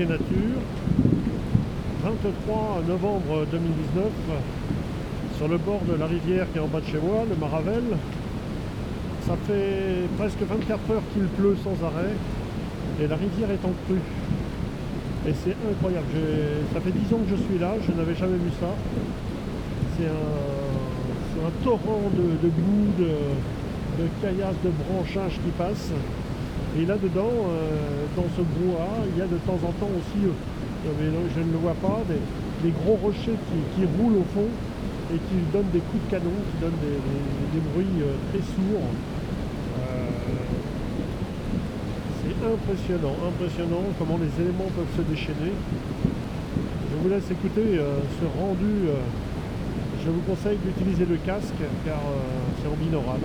Nature, 0.00 0.58
23 2.02 2.82
novembre 2.88 3.46
2019, 3.52 4.04
sur 5.36 5.48
le 5.48 5.58
bord 5.58 5.80
de 5.86 5.94
la 5.96 6.06
rivière 6.06 6.46
qui 6.50 6.58
est 6.58 6.60
en 6.60 6.66
bas 6.66 6.80
de 6.80 6.86
chez 6.86 6.98
moi, 6.98 7.24
le 7.28 7.36
Maravel. 7.36 7.84
Ça 9.26 9.34
fait 9.46 10.08
presque 10.18 10.40
24 10.40 10.90
heures 10.90 11.02
qu'il 11.12 11.24
pleut 11.24 11.56
sans 11.62 11.76
arrêt 11.86 12.16
et 13.00 13.06
la 13.06 13.16
rivière 13.16 13.50
est 13.50 13.64
en 13.64 13.72
crue. 13.86 14.00
Et 15.28 15.34
c'est 15.44 15.54
incroyable. 15.70 16.06
Ça 16.72 16.80
fait 16.80 16.90
10 16.90 17.14
ans 17.14 17.18
que 17.18 17.36
je 17.36 17.42
suis 17.42 17.58
là, 17.60 17.74
je 17.86 17.92
n'avais 17.92 18.14
jamais 18.14 18.38
vu 18.38 18.50
ça. 18.58 18.74
C'est 19.98 20.08
un, 20.08 21.64
torrent 21.64 22.10
de, 22.16 22.48
boue, 22.48 22.92
de, 22.98 24.02
de 24.02 24.08
caillasses, 24.22 24.56
de 24.64 24.70
branchages 24.70 25.38
qui 25.44 25.50
passent. 25.50 25.92
Et 26.78 26.86
là-dedans, 26.86 27.28
euh, 27.28 28.08
dans 28.16 28.24
ce 28.34 28.40
brouhaha, 28.40 29.04
il 29.12 29.18
y 29.18 29.20
a 29.20 29.26
de 29.26 29.36
temps 29.44 29.60
en 29.60 29.72
temps 29.76 29.92
aussi, 29.92 30.24
euh, 30.24 30.88
je 30.88 31.40
ne 31.40 31.52
le 31.52 31.58
vois 31.58 31.74
pas, 31.74 32.00
des, 32.08 32.70
gros 32.70 32.96
rochers 32.96 33.36
qui, 33.76 33.84
roulent 33.84 34.16
au 34.16 34.26
fond 34.32 34.48
et 35.12 35.18
qui 35.18 35.36
donnent 35.52 35.68
des 35.70 35.80
coups 35.80 36.02
de 36.06 36.10
canon, 36.10 36.32
qui 36.32 36.56
donnent 36.64 36.80
des, 36.80 37.60
bruits 37.60 38.00
euh, 38.00 38.16
très 38.32 38.40
sourds. 38.40 38.88
c'est 42.24 42.40
impressionnant, 42.40 43.16
impressionnant 43.28 43.84
comment 43.98 44.16
les 44.16 44.32
éléments 44.42 44.70
peuvent 44.74 44.96
se 44.96 45.02
déchaîner. 45.02 45.52
Je 45.52 46.96
vous 47.02 47.08
laisse 47.10 47.30
écouter 47.30 47.76
ce 47.76 48.40
rendu. 48.40 48.88
je 50.04 50.10
vous 50.10 50.20
conseille 50.20 50.58
d'utiliser 50.64 51.04
le 51.04 51.16
casque 51.16 51.62
car 51.84 52.00
c'est 52.62 52.68
en 52.68 52.76
binaural. 52.76 53.20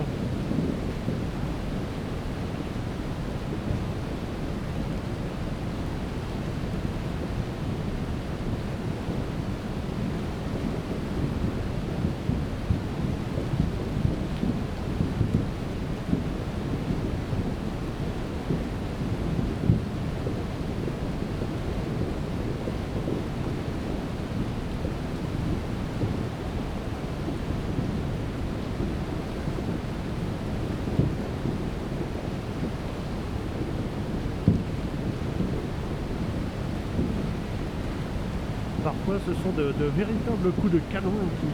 Parfois 38.87 39.19
ce 39.27 39.33
sont 39.43 39.51
de, 39.51 39.73
véritables 39.97 40.49
coups 40.55 40.71
de 40.71 40.79
canon 40.93 41.11
qui, 41.41 41.51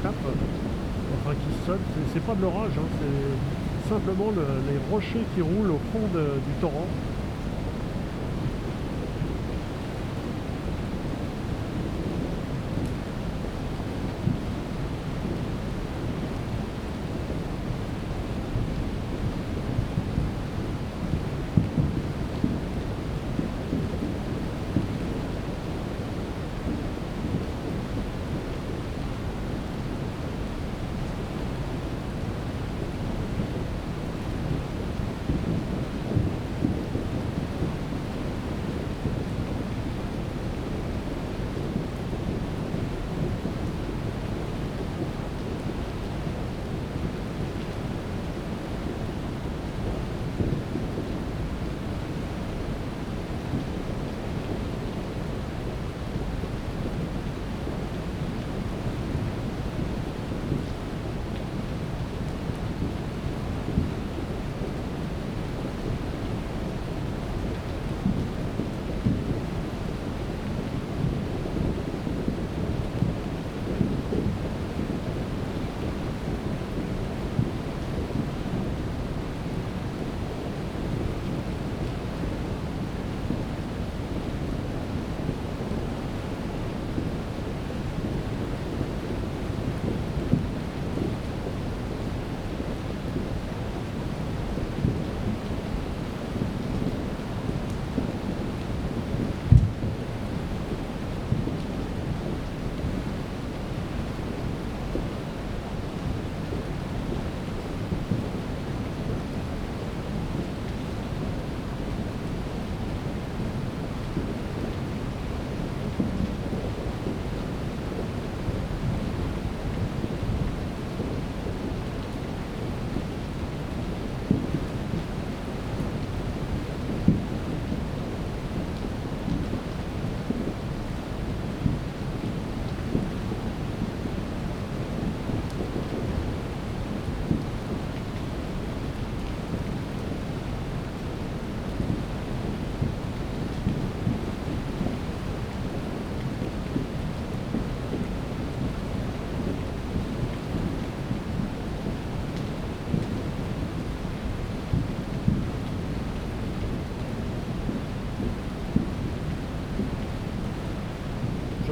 tapent, 0.00 0.14
enfin 1.18 1.34
qui 1.34 1.66
sonnent. 1.66 1.88
C'est 2.14 2.22
pas 2.22 2.34
de 2.36 2.42
l'orage, 2.42 2.78
hein, 2.78 2.86
c'est 3.02 3.90
simplement 3.92 4.30
les 4.30 4.78
rochers 4.88 5.26
qui 5.34 5.42
roulent 5.42 5.72
au 5.72 5.80
fond 5.90 6.06
du 6.06 6.52
torrent. 6.60 6.86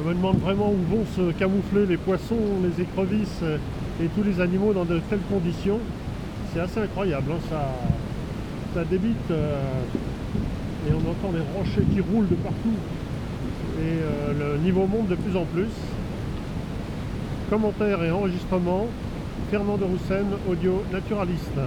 Je 0.01 0.09
me 0.09 0.15
demande 0.15 0.39
vraiment 0.39 0.71
où 0.71 0.95
vont 0.95 1.05
se 1.15 1.31
camoufler 1.33 1.85
les 1.85 1.97
poissons, 1.97 2.35
les 2.63 2.81
écrevisses 2.81 3.43
et 4.01 4.07
tous 4.07 4.23
les 4.23 4.41
animaux 4.41 4.73
dans 4.73 4.85
de 4.85 4.99
telles 5.09 5.21
conditions. 5.29 5.79
C'est 6.51 6.59
assez 6.59 6.79
incroyable, 6.79 7.31
hein, 7.31 7.57
ça, 8.73 8.83
débite 8.85 9.29
euh, 9.29 9.61
et 10.89 10.93
on 10.93 10.97
entend 10.97 11.31
les 11.33 11.43
rochers 11.55 11.85
qui 11.93 12.01
roulent 12.01 12.27
de 12.27 12.35
partout. 12.35 12.73
Et 13.79 14.01
euh, 14.01 14.55
le 14.55 14.63
niveau 14.63 14.87
monte 14.87 15.07
de 15.07 15.15
plus 15.15 15.37
en 15.37 15.45
plus. 15.45 15.69
Commentaire 17.51 18.03
et 18.03 18.09
enregistrement, 18.09 18.87
Fernand 19.51 19.77
de 19.77 19.83
Roussen, 19.83 20.25
audio 20.49 20.81
naturaliste. 20.91 21.59